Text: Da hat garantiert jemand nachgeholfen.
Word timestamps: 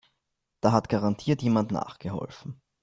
Da 0.61 0.71
hat 0.71 0.89
garantiert 0.89 1.43
jemand 1.43 1.71
nachgeholfen. 1.71 2.59